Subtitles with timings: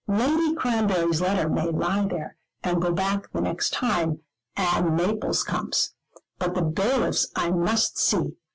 [0.07, 4.21] "Lady Cranberry's letter may lie there, and go back the next time
[4.57, 5.93] Ann Maples comes.
[6.39, 8.35] But the bailiffs I must see.